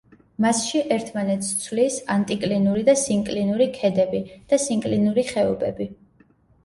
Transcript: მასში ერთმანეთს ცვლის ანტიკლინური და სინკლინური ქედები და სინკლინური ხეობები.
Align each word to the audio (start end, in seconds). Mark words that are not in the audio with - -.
მასში 0.43 0.79
ერთმანეთს 0.95 1.51
ცვლის 1.65 1.97
ანტიკლინური 2.15 2.85
და 2.89 2.97
სინკლინური 3.03 3.69
ქედები 3.79 4.23
და 4.55 4.61
სინკლინური 4.65 5.27
ხეობები. 5.33 5.89